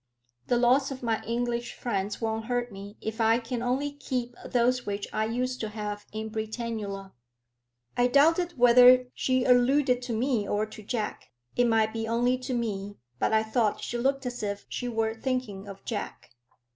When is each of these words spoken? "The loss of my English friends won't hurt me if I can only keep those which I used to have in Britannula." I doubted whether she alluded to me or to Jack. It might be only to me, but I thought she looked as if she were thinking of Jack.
"The 0.47 0.57
loss 0.57 0.89
of 0.89 1.03
my 1.03 1.23
English 1.27 1.73
friends 1.75 2.19
won't 2.19 2.45
hurt 2.45 2.71
me 2.71 2.97
if 3.01 3.21
I 3.21 3.37
can 3.37 3.61
only 3.61 3.91
keep 3.91 4.35
those 4.43 4.83
which 4.83 5.07
I 5.13 5.25
used 5.25 5.59
to 5.59 5.69
have 5.69 6.07
in 6.11 6.31
Britannula." 6.31 7.11
I 7.95 8.07
doubted 8.07 8.57
whether 8.57 9.11
she 9.13 9.43
alluded 9.43 10.01
to 10.01 10.13
me 10.13 10.47
or 10.47 10.65
to 10.65 10.81
Jack. 10.81 11.29
It 11.55 11.67
might 11.67 11.93
be 11.93 12.07
only 12.07 12.39
to 12.39 12.53
me, 12.55 12.97
but 13.19 13.31
I 13.31 13.43
thought 13.43 13.83
she 13.83 13.95
looked 13.99 14.25
as 14.25 14.41
if 14.41 14.65
she 14.69 14.87
were 14.87 15.13
thinking 15.13 15.67
of 15.67 15.85
Jack. 15.85 16.31